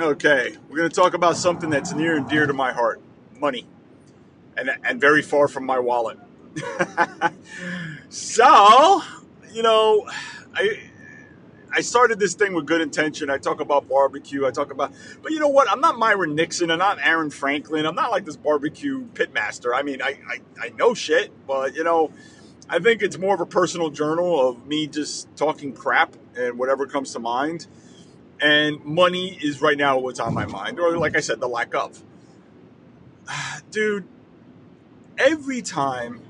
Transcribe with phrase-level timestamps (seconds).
[0.00, 3.00] Okay, we're going to talk about something that's near and dear to my heart
[3.40, 3.66] money,
[4.56, 6.18] and, and very far from my wallet.
[8.08, 9.02] so,
[9.52, 10.08] you know,
[10.54, 10.84] I.
[11.70, 13.28] I started this thing with good intention.
[13.28, 14.46] I talk about barbecue.
[14.46, 14.90] I talk about,
[15.22, 15.70] but you know what?
[15.70, 16.70] I'm not Myron Mixon.
[16.70, 17.84] I'm not Aaron Franklin.
[17.84, 19.72] I'm not like this barbecue pitmaster.
[19.74, 22.10] I mean, I, I, I know shit, but you know,
[22.70, 26.86] I think it's more of a personal journal of me just talking crap and whatever
[26.86, 27.66] comes to mind
[28.40, 31.74] and money is right now what's on my mind, or like I said, the lack
[31.74, 32.02] of.
[33.70, 34.06] Dude,
[35.16, 36.20] every time,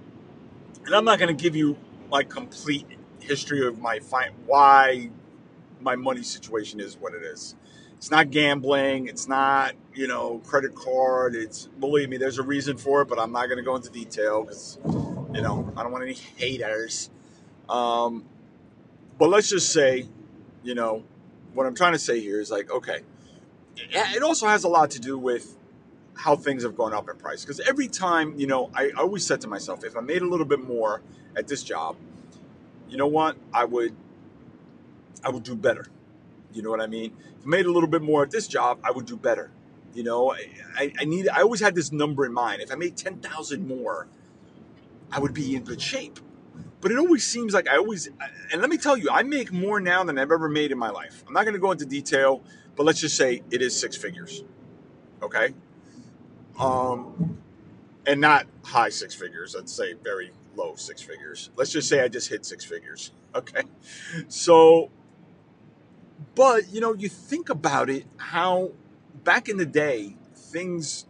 [0.85, 1.77] and I'm not going to give you
[2.11, 2.87] my complete
[3.21, 4.01] history of my
[4.47, 5.11] why
[5.81, 7.55] my money situation is what it is.
[7.97, 9.09] It's not gambling.
[9.09, 11.35] It's not you know credit card.
[11.35, 13.91] It's believe me, there's a reason for it, but I'm not going to go into
[13.91, 17.11] detail because you know I don't want any haters.
[17.69, 18.25] Um,
[19.19, 20.07] but let's just say,
[20.63, 21.03] you know,
[21.59, 23.01] what I'm trying to say here is like, okay,
[23.77, 25.57] it also has a lot to do with
[26.15, 27.43] how things have gone up in price.
[27.43, 30.47] Because every time, you know, I always said to myself, if I made a little
[30.47, 31.03] bit more
[31.35, 31.97] at this job,
[32.89, 33.93] you know what, I would,
[35.25, 35.87] I would do better.
[36.53, 37.17] You know what I mean?
[37.41, 39.51] If I made a little bit more at this job, I would do better.
[39.95, 42.63] You know, I, I need, I always had this number in mind.
[42.63, 44.07] If I made ten thousand more,
[45.11, 46.21] I would be in good shape.
[46.81, 48.09] But it always seems like I always,
[48.53, 50.91] and let me tell you, I make more now than I've ever made in my
[50.91, 51.25] life.
[51.27, 52.43] I'm not going to go into detail,
[52.77, 54.45] but let's just say it is six figures.
[55.23, 55.55] Okay.
[56.59, 57.39] Um,
[58.07, 59.57] and not high six figures.
[59.57, 61.51] I'd say very low six figures.
[61.57, 63.13] Let's just say I just hit six figures.
[63.35, 63.63] Okay.
[64.29, 64.91] So,
[66.35, 68.73] but you know, you think about it, how
[69.23, 71.05] back in the day, things,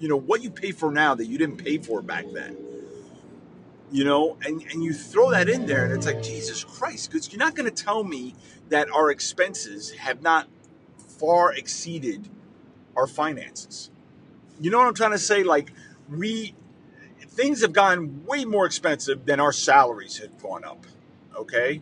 [0.00, 2.56] you know, what you pay for now that you didn't pay for back then
[3.90, 7.32] you know and, and you throw that in there and it's like jesus christ because
[7.32, 8.34] you're not going to tell me
[8.68, 10.48] that our expenses have not
[11.18, 12.28] far exceeded
[12.96, 13.90] our finances.
[14.60, 15.42] You know what i'm trying to say?
[15.42, 15.72] Like
[16.08, 16.54] we
[17.20, 20.86] things have gotten way more expensive than our salaries have gone up
[21.36, 21.80] okay?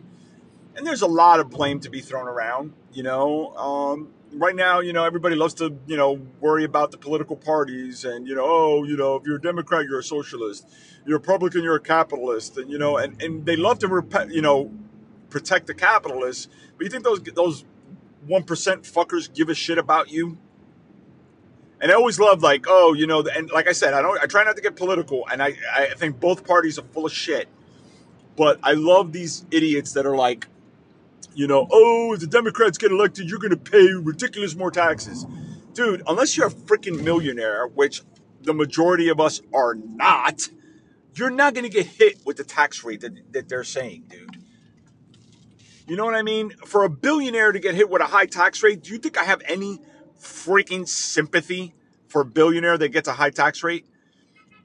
[0.75, 3.55] And there's a lot of blame to be thrown around you know?
[3.57, 8.05] Um, right now, you know, everybody loves to, you know, worry about the political parties
[8.05, 10.67] and, you know, oh, you know, if you're a Democrat, you're a socialist.
[11.05, 12.57] You're a Republican, you're a capitalist.
[12.57, 14.71] And, you know, and, and they love to, rep- you know,
[15.29, 16.47] protect the capitalists.
[16.77, 17.65] But you think those, those
[18.27, 20.37] 1% fuckers give a shit about you?
[21.79, 24.25] And I always love like, oh, you know, and like I said, I don't, I
[24.25, 27.47] try not to get political, and I, I think both parties are full of shit.
[28.35, 30.47] But I love these idiots that are like,
[31.37, 35.23] you know, oh, if the Democrats get elected, you're going to pay ridiculous more taxes.
[35.73, 38.01] Dude, unless you're a freaking millionaire, which
[38.41, 40.49] the majority of us are not,
[41.13, 44.35] you're not going to get hit with the tax rate that, that they're saying, dude.
[45.87, 46.55] You know what I mean?
[46.65, 49.23] For a billionaire to get hit with a high tax rate, do you think I
[49.23, 49.77] have any
[50.19, 51.75] freaking sympathy
[52.07, 53.85] for a billionaire that gets a high tax rate?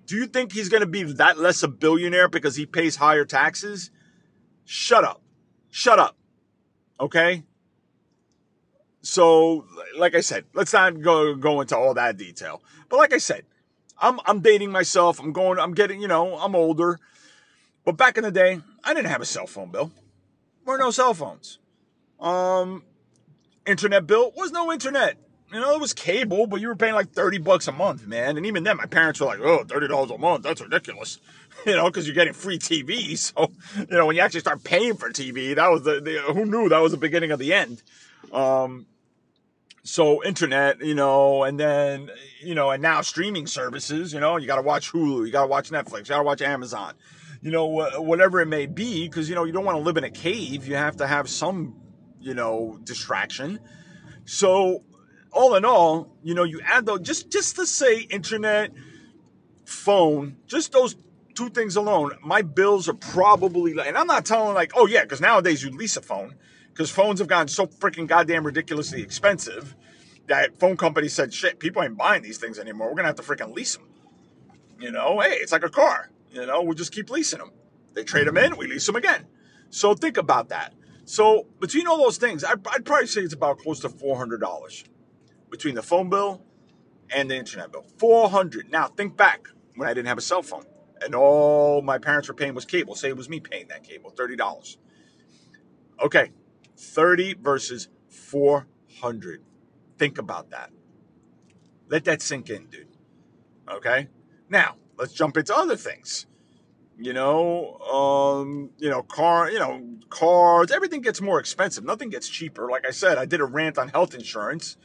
[0.07, 3.27] Do you think he's going to be that less a billionaire because he pays higher
[3.27, 3.91] taxes?
[4.65, 5.21] Shut up.
[5.71, 6.17] Shut up.
[7.01, 7.43] Okay?
[9.03, 9.67] So,
[9.99, 12.63] like I said, let's not go go into all that detail.
[12.89, 13.45] But like I said,
[13.99, 15.19] I'm I'm dating myself.
[15.19, 15.59] I'm going.
[15.59, 16.01] I'm getting.
[16.01, 17.01] You know, I'm older.
[17.85, 19.91] But back in the day, I didn't have a cell phone bill.
[20.65, 21.59] There were no cell phones.
[22.21, 22.85] Um,
[23.67, 25.17] internet bill was no internet.
[25.53, 28.39] You know, it was cable, but you were paying like 30 bucks a month, man.
[28.39, 31.19] And even then, my parents were like, oh, $30 a month, that's ridiculous.
[31.67, 33.11] You know, because you're getting free TV.
[33.19, 36.47] So, you know, when you actually start paying for TV, that was the, the who
[36.47, 37.83] knew that was the beginning of the end.
[38.33, 38.87] Um,
[39.85, 44.47] so internet, you know, and then, you know, and now streaming services, you know, you
[44.47, 46.95] got to watch Hulu, you got to watch Netflix, you got to watch Amazon,
[47.43, 50.05] you know, whatever it may be, because, you know, you don't want to live in
[50.05, 50.67] a cave.
[50.67, 51.77] You have to have some,
[52.19, 53.61] you know, distraction.
[54.25, 54.83] So
[55.33, 58.73] all in all, you know, you add those just just to say internet,
[59.65, 60.97] phone, just those
[61.35, 65.21] two things alone, my bills are probably and I'm not telling like, oh yeah, because
[65.21, 66.35] nowadays you lease a phone
[66.69, 69.75] because phones have gotten so freaking goddamn ridiculously expensive
[70.29, 72.89] that phone companies said, shit, people ain't buying these things anymore.
[72.89, 73.87] We're gonna have to freaking lease them.
[74.79, 76.11] You know, hey, it's like a car.
[76.31, 77.53] You know, we just keep leasing them.
[77.95, 79.27] They trade them in, we lease them again.
[79.71, 80.75] So think about that.
[81.05, 84.41] So between all those things, I'd, I'd probably say it's about close to four hundred
[84.41, 84.85] dollars
[85.53, 86.43] between the phone bill
[87.15, 87.85] and the internet bill.
[87.99, 88.73] 400.
[88.73, 89.47] Now think back
[89.77, 90.65] when I didn't have a cell phone
[91.03, 92.97] and all my parents were paying was cable.
[92.97, 94.77] Say it was me paying that cable, $30.
[96.03, 96.31] Okay,
[96.77, 99.43] 30 versus 400.
[99.99, 100.71] Think about that.
[101.89, 102.89] Let that sink in, dude.
[103.71, 104.09] Okay?
[104.49, 106.27] Now, let's jump into other things.
[106.99, 111.85] You know, um, you know, car, you know, cars, everything gets more expensive.
[111.85, 112.71] Nothing gets cheaper.
[112.71, 114.77] Like I said, I did a rant on health insurance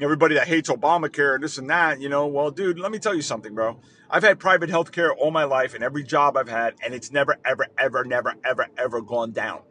[0.00, 3.14] everybody that hates Obamacare and this and that, you know, well, dude, let me tell
[3.14, 3.78] you something, bro.
[4.10, 7.10] I've had private health care all my life and every job I've had, and it's
[7.12, 9.62] never, ever, ever, never, ever, ever gone down.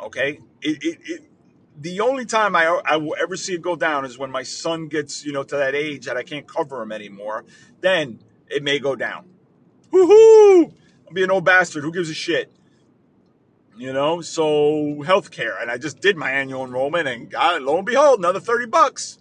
[0.00, 0.40] Okay?
[0.60, 1.30] It, it, it,
[1.78, 4.88] the only time I, I will ever see it go down is when my son
[4.88, 7.44] gets, you know, to that age that I can't cover him anymore.
[7.80, 9.26] Then it may go down.
[9.92, 10.72] Woohoo!
[11.06, 11.84] I'll be an old bastard.
[11.84, 12.52] Who gives a shit?
[13.76, 15.60] You know, so healthcare.
[15.60, 19.18] And I just did my annual enrollment and got lo and behold, another 30 bucks.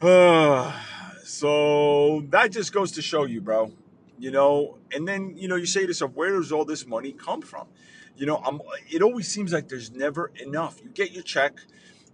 [0.00, 0.72] Uh,
[1.24, 3.72] so that just goes to show you, bro.
[4.18, 7.12] You know, and then, you know, you say to yourself, where does all this money
[7.12, 7.68] come from?
[8.16, 8.60] You know, I'm,
[8.90, 10.78] it always seems like there's never enough.
[10.82, 11.58] You get your check,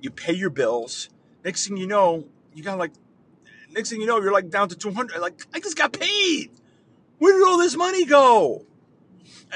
[0.01, 1.09] you pay your bills.
[1.45, 2.25] Next thing you know,
[2.55, 2.93] you got like,
[3.71, 5.19] next thing you know, you're like down to 200.
[5.21, 6.51] Like, I just got paid.
[7.19, 8.65] Where did all this money go?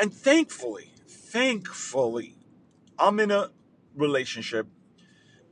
[0.01, 2.35] And thankfully, thankfully,
[2.99, 3.51] I'm in a
[3.95, 4.67] relationship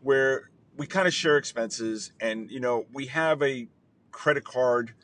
[0.02, 0.48] where
[0.78, 3.69] we kind of share expenses and, you know, we have a
[4.12, 4.94] credit card.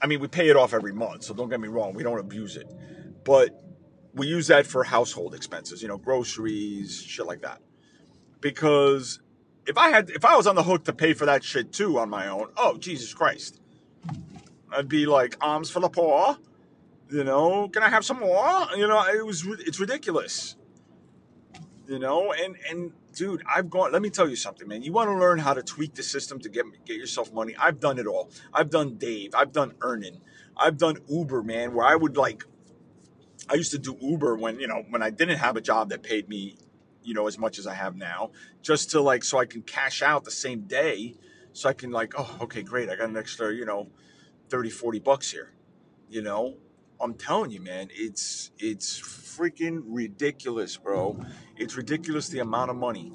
[0.00, 2.20] I mean, we pay it off every month, so don't get me wrong, we don't
[2.20, 2.70] abuse it.
[3.24, 3.60] But
[4.14, 7.60] we use that for household expenses, you know, groceries, shit like that.
[8.40, 9.20] Because
[9.66, 11.98] if I had if I was on the hook to pay for that shit too
[11.98, 13.60] on my own, oh Jesus Christ.
[14.70, 16.36] I'd be like arms for the poor.
[17.10, 18.66] You know, can I have some more?
[18.76, 20.56] You know, it was it's ridiculous.
[21.88, 23.92] You know, and and dude, I've gone.
[23.92, 24.82] Let me tell you something, man.
[24.82, 27.56] You want to learn how to tweak the system to get get yourself money.
[27.58, 28.30] I've done it all.
[28.52, 29.34] I've done Dave.
[29.34, 30.20] I've done Earnin
[30.58, 31.72] I've done Uber, man.
[31.72, 32.44] Where I would like,
[33.48, 36.02] I used to do Uber when you know when I didn't have a job that
[36.02, 36.56] paid me,
[37.02, 40.02] you know, as much as I have now, just to like so I can cash
[40.02, 41.16] out the same day,
[41.52, 43.88] so I can like, oh, okay, great, I got an extra, you know,
[44.50, 45.52] 30, 40 bucks here.
[46.10, 46.56] You know,
[47.00, 51.20] I'm telling you, man, it's it's freaking ridiculous, bro.
[51.56, 53.12] It's ridiculous the amount of money,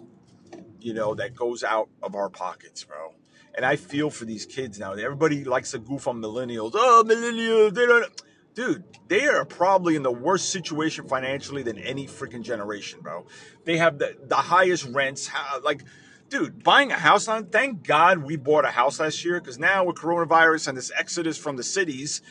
[0.79, 3.15] you know, that goes out of our pockets, bro.
[3.55, 4.93] And I feel for these kids now.
[4.93, 6.71] Everybody likes to goof on millennials.
[6.73, 8.21] Oh, millennials, they don't.
[8.55, 13.25] Dude, they are probably in the worst situation financially than any freaking generation, bro.
[13.65, 15.29] They have the, the highest rents.
[15.63, 15.83] Like,
[16.29, 19.85] dude, buying a house on, thank God we bought a house last year because now
[19.85, 22.21] with coronavirus and this exodus from the cities,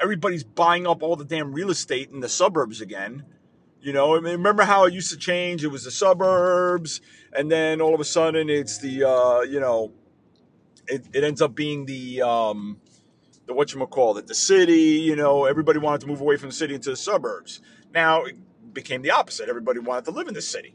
[0.00, 3.24] everybody's buying up all the damn real estate in the suburbs again.
[3.80, 5.64] You know, I mean, remember how it used to change?
[5.64, 7.00] It was the suburbs,
[7.32, 9.92] and then all of a sudden it's the, uh, you know,
[10.86, 12.80] it, it ends up being the, um,
[13.46, 15.00] the what you call it, the city.
[15.00, 17.60] You know, everybody wanted to move away from the city into the suburbs.
[17.92, 18.36] Now it
[18.72, 19.48] became the opposite.
[19.48, 20.74] Everybody wanted to live in the city.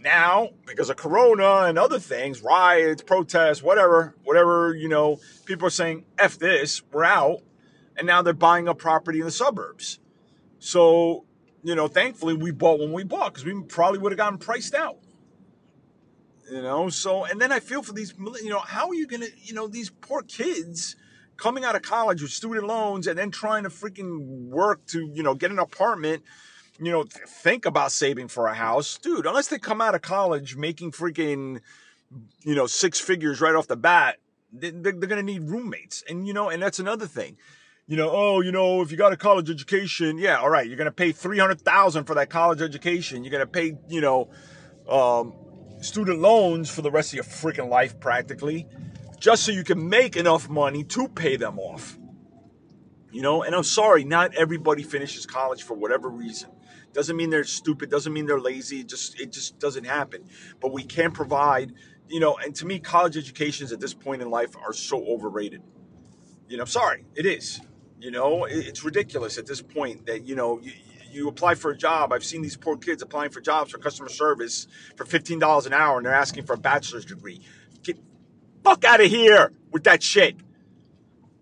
[0.00, 5.70] Now, because of Corona and other things, riots, protests, whatever, whatever, you know, people are
[5.70, 7.42] saying, F this, we're out.
[7.98, 9.98] And now they're buying a property in the suburbs.
[10.58, 11.26] So,
[11.62, 14.74] you know, thankfully we bought when we bought because we probably would have gotten priced
[14.74, 14.98] out.
[16.50, 19.28] You know, so, and then I feel for these, you know, how are you to,
[19.42, 20.96] you know, these poor kids
[21.36, 25.22] coming out of college with student loans and then trying to freaking work to, you
[25.22, 26.22] know, get an apartment
[26.80, 30.56] you know, think about saving for a house, dude, unless they come out of college
[30.56, 31.60] making freaking,
[32.42, 34.16] you know, six figures right off the bat,
[34.52, 36.04] they're, they're going to need roommates.
[36.08, 37.36] And, you know, and that's another thing.
[37.88, 40.76] You know, oh, you know, if you got a college education, yeah, all right, you're
[40.76, 43.24] to pay 300,000 for that college education.
[43.24, 44.28] You're to pay, you know,
[44.86, 45.32] um,
[45.80, 48.66] student loans for the rest of your freaking life practically,
[49.18, 51.98] just so you can make enough money to pay them off.
[53.10, 56.50] You know, and I'm sorry, not everybody finishes college for whatever reason.
[56.92, 57.88] Doesn't mean they're stupid.
[57.88, 58.80] Doesn't mean they're lazy.
[58.80, 60.24] It just it just doesn't happen.
[60.60, 61.72] But we can provide,
[62.06, 62.36] you know.
[62.36, 65.62] And to me, college educations at this point in life are so overrated.
[66.48, 67.62] You know, sorry, it is.
[68.00, 70.72] You know, it's ridiculous at this point that you know you,
[71.10, 72.12] you apply for a job.
[72.12, 75.72] I've seen these poor kids applying for jobs for customer service for fifteen dollars an
[75.72, 77.40] hour, and they're asking for a bachelor's degree.
[77.82, 77.98] Get
[78.62, 80.36] fuck out of here with that shit.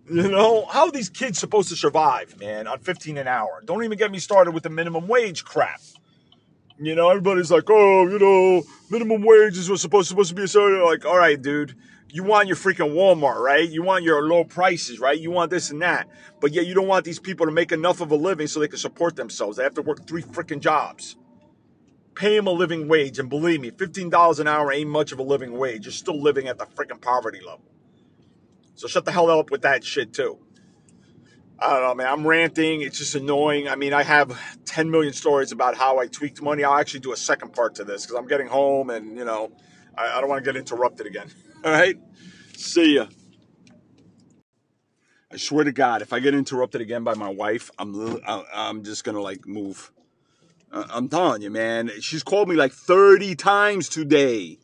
[0.09, 3.61] You know, how are these kids supposed to survive, man, on 15 an hour?
[3.65, 5.81] Don't even get me started with the minimum wage crap.
[6.79, 10.47] You know, everybody's like, oh, you know, minimum wage is supposed, supposed to be a
[10.47, 11.75] certain, like, all right, dude,
[12.09, 13.69] you want your freaking Walmart, right?
[13.69, 15.19] You want your low prices, right?
[15.19, 16.07] You want this and that.
[16.39, 18.67] But yet you don't want these people to make enough of a living so they
[18.67, 19.57] can support themselves.
[19.57, 21.17] They have to work three freaking jobs.
[22.15, 23.19] Pay them a living wage.
[23.19, 25.85] And believe me, $15 an hour ain't much of a living wage.
[25.85, 27.65] You're still living at the freaking poverty level.
[28.75, 30.39] So shut the hell up with that shit too.
[31.59, 32.07] I don't know, man.
[32.07, 32.81] I'm ranting.
[32.81, 33.67] It's just annoying.
[33.67, 36.63] I mean, I have 10 million stories about how I tweaked money.
[36.63, 39.51] I'll actually do a second part to this because I'm getting home and, you know,
[39.97, 41.29] I, I don't want to get interrupted again.
[41.67, 41.97] All right?
[42.55, 43.07] See ya.
[45.29, 49.03] I swear to God, if I get interrupted again by my wife, I'm I'm just
[49.03, 49.91] gonna like move.
[50.71, 51.91] I'm telling you, man.
[51.99, 54.59] She's called me like 30 times today.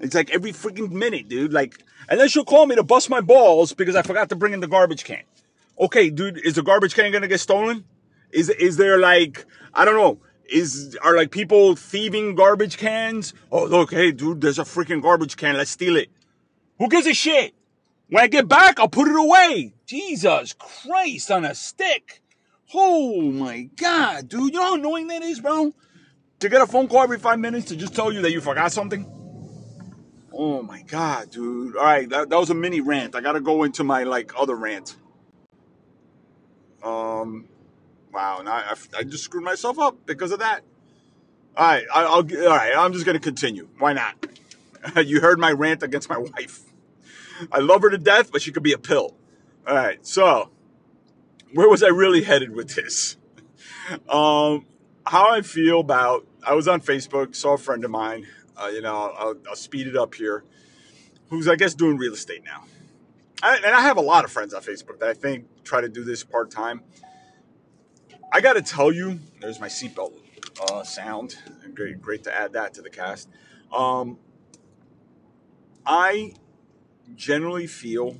[0.00, 1.52] It's like every freaking minute, dude.
[1.52, 4.52] Like, and then she'll call me to bust my balls because I forgot to bring
[4.52, 5.22] in the garbage can.
[5.78, 7.84] Okay, dude, is the garbage can gonna get stolen?
[8.32, 10.18] Is is there like I don't know?
[10.50, 13.32] Is are like people thieving garbage cans?
[13.52, 15.56] Oh look, hey dude, there's a freaking garbage can.
[15.56, 16.10] Let's steal it.
[16.82, 17.54] Who gives a shit?
[18.08, 19.72] When I get back, I'll put it away.
[19.86, 22.20] Jesus Christ on a stick.
[22.74, 24.52] Oh my god, dude.
[24.52, 25.72] You know how annoying that is, bro?
[26.40, 28.72] To get a phone call every five minutes to just tell you that you forgot
[28.72, 29.06] something?
[30.32, 31.76] Oh my god, dude.
[31.76, 33.14] All right, that, that was a mini rant.
[33.14, 34.96] I gotta go into my like other rant.
[36.82, 37.46] Um,
[38.12, 40.62] wow, now I, I just screwed myself up because of that.
[41.56, 42.14] All right, I, I'll.
[42.14, 43.68] All right, I'm just gonna continue.
[43.78, 44.26] Why not?
[45.04, 46.71] you heard my rant against my wife.
[47.50, 49.16] I love her to death, but she could be a pill.
[49.66, 50.50] All right, so
[51.52, 53.16] where was I really headed with this?
[54.08, 54.66] Um,
[55.04, 58.80] how I feel about I was on Facebook, saw a friend of mine uh, you
[58.80, 60.44] know, I'll, I'll, speed it up here.
[61.30, 62.64] Who's I guess doing real estate now,
[63.42, 65.88] I, and I have a lot of friends on Facebook that I think try to
[65.88, 66.82] do this part time.
[68.30, 70.12] I got to tell you, there's my seatbelt
[70.70, 71.36] uh, sound.
[71.74, 73.28] Great, great to add that to the cast.
[73.72, 74.18] Um,
[75.86, 76.34] I
[77.14, 78.16] generally feel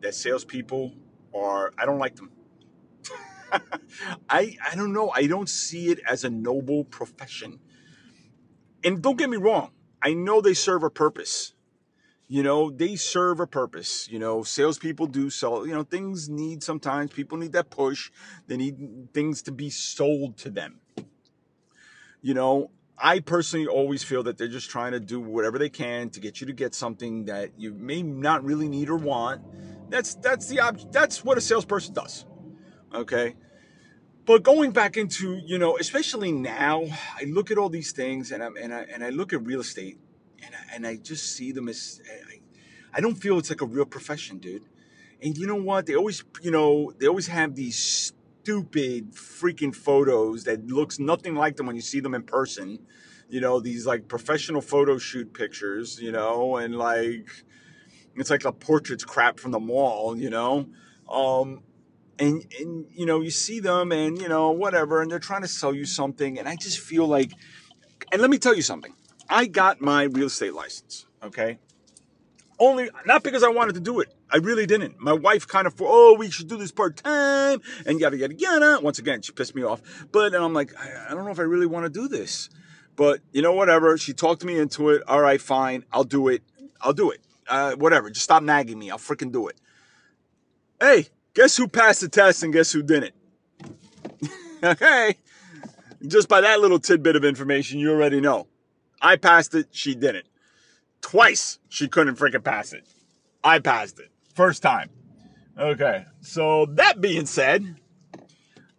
[0.00, 0.94] that salespeople
[1.34, 1.72] are.
[1.78, 2.30] I don't like them.
[4.30, 5.10] I I don't know.
[5.10, 7.60] I don't see it as a noble profession.
[8.84, 11.54] And don't get me wrong, I know they serve a purpose.
[12.28, 14.08] You know, they serve a purpose.
[14.10, 18.10] You know, salespeople do sell, you know, things need sometimes people need that push.
[18.48, 20.80] They need things to be sold to them.
[22.20, 26.10] You know, I personally always feel that they're just trying to do whatever they can
[26.10, 29.42] to get you to get something that you may not really need or want.
[29.90, 32.24] That's that's the ob- that's what a salesperson does.
[32.94, 33.34] Okay?
[34.26, 36.84] but going back into you know especially now
[37.18, 39.60] i look at all these things and i and i, and I look at real
[39.60, 39.98] estate
[40.44, 42.40] and I, and I just see them as I,
[42.94, 44.64] I don't feel it's like a real profession dude
[45.22, 48.12] and you know what they always you know they always have these
[48.46, 52.78] stupid freaking photos that looks nothing like them when you see them in person.
[53.28, 57.28] You know these like professional photo shoot pictures you know and like
[58.14, 60.68] it's like a portraits crap from the mall you know?
[61.10, 61.64] Um
[62.20, 65.48] and and you know you see them and you know whatever and they're trying to
[65.48, 67.32] sell you something and i just feel like
[68.12, 68.94] and let me tell you something.
[69.28, 71.58] I got my real estate license okay?
[72.60, 75.74] Only not because i wanted to do it i really didn't my wife kind of
[75.74, 79.54] for, oh we should do this part-time and yada yada yada once again she pissed
[79.54, 79.80] me off
[80.12, 82.48] but and i'm like i, I don't know if i really want to do this
[82.96, 86.42] but you know whatever she talked me into it all right fine i'll do it
[86.80, 89.60] i'll do it uh, whatever just stop nagging me i'll freaking do it
[90.80, 93.14] hey Guess who passed the test and guess who didn't?
[94.64, 95.16] okay.
[96.06, 98.46] Just by that little tidbit of information, you already know.
[99.02, 100.24] I passed it, she didn't.
[101.02, 102.86] Twice she couldn't freaking pass it.
[103.44, 104.10] I passed it.
[104.36, 104.90] First time.
[105.58, 106.04] Okay.
[106.20, 107.76] So that being said,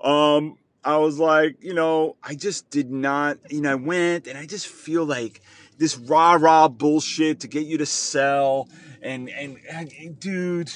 [0.01, 4.37] um, I was like, you know, I just did not, you know, I went and
[4.37, 5.41] I just feel like
[5.77, 8.69] this rah rah bullshit to get you to sell
[9.01, 10.71] and, and, and dude,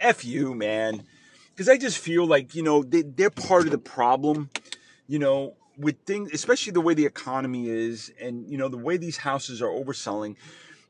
[0.00, 1.04] F you, man
[1.52, 4.50] because I just feel like you know they, they're part of the problem.
[5.06, 8.96] You know, with things, especially the way the economy is, and you know the way
[8.96, 10.36] these houses are overselling.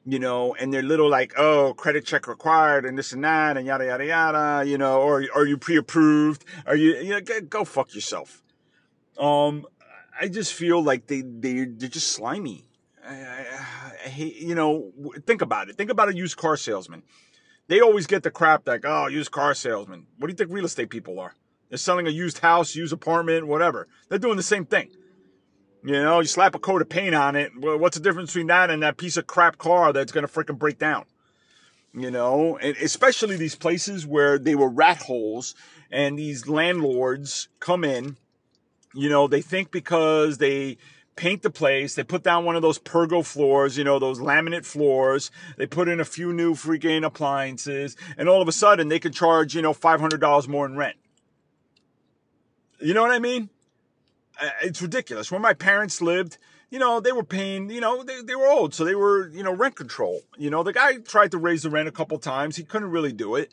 [0.04, 3.66] You know, and they're little like, oh, credit check required, and this and that, and
[3.66, 4.68] yada yada yada.
[4.68, 6.44] You know, or are you pre-approved?
[6.66, 6.96] Are you?
[6.96, 8.42] You know, go, fuck yourself.
[9.16, 9.64] Um,
[10.20, 12.66] I just feel like they they they're just slimy.
[13.06, 13.46] I, I,
[14.04, 14.92] I hate, you know,
[15.26, 15.76] think about it.
[15.76, 17.02] Think about a used car salesman
[17.68, 20.06] they always get the crap like, oh, used car salesman.
[20.18, 21.34] What do you think real estate people are?
[21.68, 23.88] They're selling a used house, used apartment, whatever.
[24.08, 24.90] They're doing the same thing.
[25.84, 27.52] You know, you slap a coat of paint on it.
[27.58, 30.32] Well, what's the difference between that and that piece of crap car that's going to
[30.32, 31.04] freaking break down?
[31.92, 35.54] You know, and especially these places where they were rat holes
[35.90, 38.16] and these landlords come in,
[38.94, 40.78] you know, they think because they
[41.16, 41.94] paint the place.
[41.94, 45.30] They put down one of those pergo floors, you know, those laminate floors.
[45.56, 49.12] They put in a few new freaking appliances, and all of a sudden they could
[49.12, 50.96] charge, you know, $500 more in rent.
[52.80, 53.50] You know what I mean?
[54.62, 55.30] It's ridiculous.
[55.30, 56.38] Where my parents lived,
[56.70, 59.42] you know, they were paying, you know, they, they were old, so they were, you
[59.42, 60.20] know, rent control.
[60.38, 62.56] You know, the guy tried to raise the rent a couple times.
[62.56, 63.52] He couldn't really do it.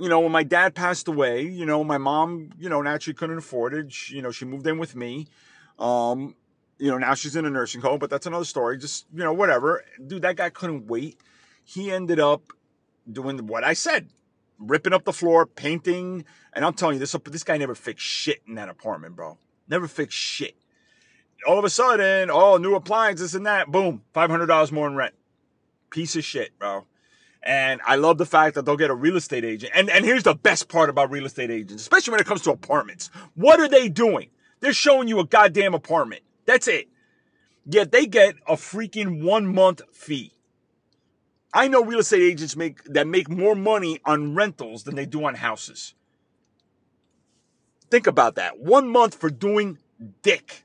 [0.00, 3.38] You know, when my dad passed away, you know, my mom, you know, naturally couldn't
[3.38, 3.92] afford it.
[3.92, 5.28] She, you know, she moved in with me.
[5.78, 6.34] Um,
[6.78, 8.78] you know, now she's in a nursing home, but that's another story.
[8.78, 9.84] Just, you know, whatever.
[10.04, 11.18] Dude, that guy couldn't wait.
[11.64, 12.42] He ended up
[13.10, 14.08] doing what I said,
[14.58, 16.24] ripping up the floor, painting.
[16.54, 19.38] And I'm telling you, this, this guy never fixed shit in that apartment, bro.
[19.68, 20.56] Never fixed shit.
[21.46, 25.14] All of a sudden, oh, new appliances and that, boom, $500 more in rent.
[25.90, 26.86] Piece of shit, bro.
[27.42, 29.72] And I love the fact that they'll get a real estate agent.
[29.74, 32.52] And and here's the best part about real estate agents, especially when it comes to
[32.52, 33.10] apartments.
[33.34, 34.30] What are they doing?
[34.60, 36.22] They're showing you a goddamn apartment.
[36.46, 36.88] That's it.
[37.66, 40.32] Yet they get a freaking one month fee.
[41.52, 45.24] I know real estate agents make that make more money on rentals than they do
[45.24, 45.94] on houses.
[47.92, 48.58] Think about that.
[48.58, 49.76] One month for doing
[50.22, 50.64] dick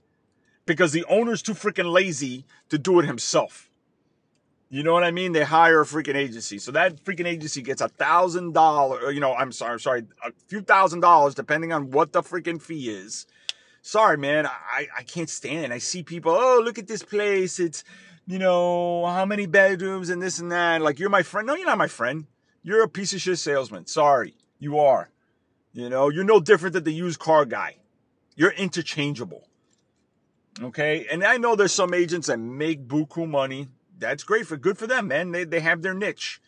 [0.65, 3.69] because the owner's too freaking lazy to do it himself.
[4.69, 5.33] You know what I mean?
[5.33, 6.57] They hire a freaking agency.
[6.57, 10.31] So that freaking agency gets a thousand dollar, you know, I'm sorry, I'm sorry, a
[10.47, 13.25] few thousand dollars depending on what the freaking fee is.
[13.81, 14.45] Sorry, man.
[14.45, 15.71] I, I can't stand it.
[15.73, 17.59] I see people, oh, look at this place.
[17.59, 17.83] It's,
[18.25, 20.81] you know, how many bedrooms and this and that.
[20.81, 21.45] Like, you're my friend.
[21.45, 22.27] No, you're not my friend.
[22.63, 23.85] You're a piece of shit salesman.
[23.85, 24.37] Sorry.
[24.59, 25.09] You are.
[25.73, 27.77] You know, you're no different than the used car guy.
[28.35, 29.47] You're interchangeable.
[30.61, 31.05] Okay.
[31.11, 33.67] And I know there's some agents that make buku money.
[33.97, 35.31] That's great for good for them, man.
[35.31, 36.41] They, they have their niche.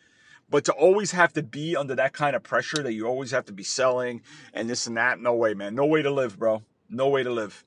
[0.49, 3.45] But to always have to be under that kind of pressure that you always have
[3.45, 4.21] to be selling
[4.53, 5.75] and this and that, no way, man.
[5.75, 6.63] No way to live, bro.
[6.89, 7.63] No way to live.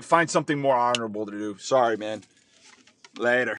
[0.00, 1.56] Find something more honorable to do.
[1.58, 2.22] Sorry, man.
[3.16, 3.58] Later.